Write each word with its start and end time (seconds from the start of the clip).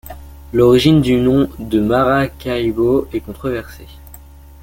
L'origine 0.51 0.99
du 0.99 1.17
nom 1.17 1.47
de 1.59 1.79
Maracaibo 1.79 3.07
est 3.13 3.19
controversée. 3.19 3.85